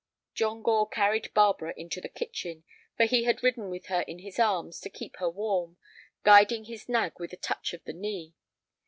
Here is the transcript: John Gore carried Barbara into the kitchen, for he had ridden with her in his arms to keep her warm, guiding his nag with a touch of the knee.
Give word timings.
John 0.33 0.63
Gore 0.63 0.89
carried 0.89 1.31
Barbara 1.35 1.75
into 1.77 2.01
the 2.01 2.09
kitchen, 2.09 2.63
for 2.97 3.03
he 3.05 3.25
had 3.25 3.43
ridden 3.43 3.69
with 3.69 3.85
her 3.85 4.01
in 4.01 4.17
his 4.17 4.39
arms 4.39 4.79
to 4.79 4.89
keep 4.89 5.17
her 5.17 5.29
warm, 5.29 5.77
guiding 6.23 6.63
his 6.63 6.89
nag 6.89 7.19
with 7.19 7.33
a 7.33 7.37
touch 7.37 7.71
of 7.71 7.83
the 7.83 7.93
knee. 7.93 8.33